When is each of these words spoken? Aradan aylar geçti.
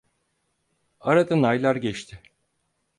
Aradan 0.99 1.43
aylar 1.43 1.75
geçti. 1.75 2.21